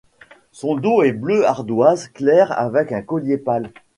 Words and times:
Son 0.51 0.77
dos 0.77 1.03
est 1.03 1.11
bleu 1.11 1.45
ardoise 1.45 2.07
clair 2.07 2.51
avec 2.57 2.91
un 2.91 3.03
collier 3.03 3.37
pâle. 3.37 3.69